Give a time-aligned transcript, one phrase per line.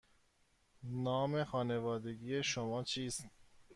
[0.83, 3.27] نام خانوادگی شما چیست؟